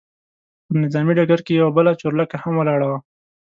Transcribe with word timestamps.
پر 0.65 0.75
نظامي 0.83 1.13
ډګر 1.17 1.39
کې 1.45 1.53
یوه 1.59 1.71
بله 1.77 1.91
چورلکه 2.01 2.35
هم 2.43 2.53
ولاړه 2.57 2.85
وه. 2.91 2.99